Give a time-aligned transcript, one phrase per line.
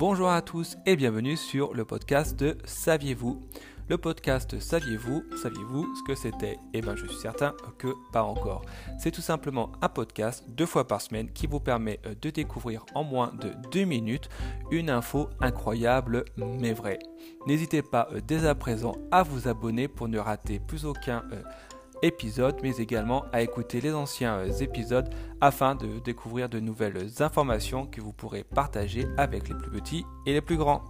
[0.00, 3.38] Bonjour à tous et bienvenue sur le podcast de Saviez-vous
[3.86, 6.56] Le podcast Saviez-vous Saviez-vous ce que c'était?
[6.72, 8.62] Eh bien je suis certain que pas encore.
[8.98, 12.86] C'est tout simplement un podcast deux fois par semaine qui vous permet euh, de découvrir
[12.94, 14.30] en moins de deux minutes
[14.70, 16.98] une info incroyable mais vraie.
[17.46, 21.42] N'hésitez pas euh, dès à présent à vous abonner pour ne rater plus aucun euh,
[22.02, 25.08] épisode, mais également à écouter les anciens euh, épisodes
[25.40, 30.32] afin de découvrir de nouvelles informations que vous pourrez partager avec les plus petits et
[30.32, 30.82] les plus grands.